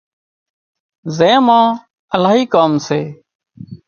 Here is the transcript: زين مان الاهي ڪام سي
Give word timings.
زين 1.17 1.37
مان 1.45 1.65
الاهي 2.15 2.43
ڪام 2.53 2.71
سي 2.85 3.01